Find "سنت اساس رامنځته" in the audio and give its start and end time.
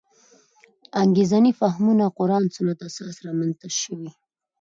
2.55-3.67